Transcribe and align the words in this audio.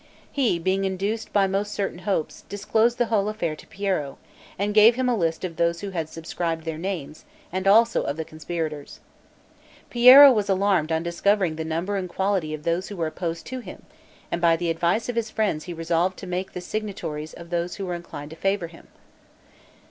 He, 0.31 0.57
being 0.57 0.83
induced 0.83 1.31
by 1.31 1.45
most 1.45 1.71
certain 1.73 1.99
hopes, 1.99 2.41
disclosed 2.49 2.97
the 2.97 3.05
whole 3.05 3.29
affair 3.29 3.55
to 3.55 3.67
Piero, 3.67 4.17
and 4.57 4.73
gave 4.73 4.95
him 4.95 5.07
a 5.07 5.15
list 5.15 5.43
of 5.45 5.57
those 5.57 5.81
who 5.81 5.91
had 5.91 6.09
subscribed 6.09 6.65
their 6.65 6.79
names, 6.79 7.23
and 7.51 7.67
also 7.67 8.01
of 8.01 8.17
the 8.17 8.25
conspirators. 8.25 8.99
Piero 9.91 10.31
was 10.31 10.49
alarmed 10.49 10.91
on 10.91 11.03
discovering 11.03 11.55
the 11.55 11.63
number 11.63 11.97
and 11.97 12.09
quality 12.09 12.51
of 12.51 12.63
those 12.63 12.87
who 12.87 12.95
were 12.97 13.05
opposed 13.05 13.45
to 13.45 13.59
him; 13.59 13.83
and 14.31 14.41
by 14.41 14.55
the 14.55 14.71
advice 14.71 15.07
of 15.07 15.15
his 15.15 15.29
friends 15.29 15.65
he 15.65 15.71
resolved 15.71 16.17
to 16.17 16.25
take 16.27 16.53
the 16.53 16.61
signatures 16.61 17.33
of 17.35 17.51
those 17.51 17.75
who 17.75 17.85
were 17.85 17.93
inclined 17.93 18.31
to 18.31 18.35
favor 18.35 18.65
him. 18.69 18.87